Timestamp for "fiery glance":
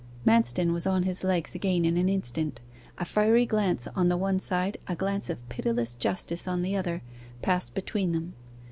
3.05-3.85